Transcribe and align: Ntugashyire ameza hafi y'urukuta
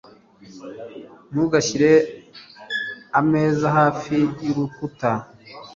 Ntugashyire 1.31 1.91
ameza 3.19 3.65
hafi 3.77 4.15
y'urukuta 4.45 5.09